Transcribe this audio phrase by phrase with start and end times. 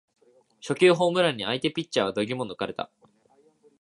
[0.61, 2.89] 初球ホームランに相手ピッチャーは度肝を抜かれた